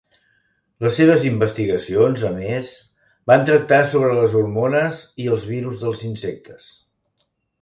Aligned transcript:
Les 0.85 0.95
seves 0.99 1.25
investigacions, 1.31 2.23
a 2.29 2.31
més, 2.37 2.71
van 3.33 3.45
tractar 3.51 3.79
sobre 3.93 4.17
les 4.21 4.39
hormones 4.41 5.03
i 5.27 5.29
els 5.37 5.47
virus 5.55 5.85
dels 5.85 6.03
insectes. 6.11 6.73